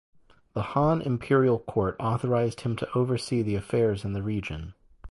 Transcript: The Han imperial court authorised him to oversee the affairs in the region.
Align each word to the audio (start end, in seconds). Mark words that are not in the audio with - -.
The 0.53 0.63
Han 0.73 1.03
imperial 1.03 1.59
court 1.59 1.95
authorised 1.99 2.61
him 2.61 2.75
to 2.77 2.91
oversee 2.95 3.43
the 3.43 3.53
affairs 3.53 4.03
in 4.03 4.13
the 4.13 4.23
region. 4.23 4.73